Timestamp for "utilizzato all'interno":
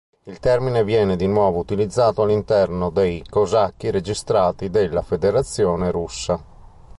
1.59-2.89